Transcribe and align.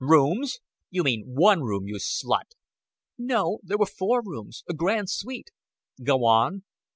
"Rooms! 0.03 0.59
You 0.89 1.03
mean 1.03 1.25
one 1.27 1.61
room, 1.61 1.85
you 1.87 1.97
slut!" 1.99 2.55
"No, 3.19 3.59
there 3.61 3.77
were 3.77 3.85
four 3.85 4.23
rooms 4.25 4.63
a 4.67 4.73
grand 4.73 5.11
suite." 5.11 5.51
"Go 6.03 6.25
on." 6.25 6.63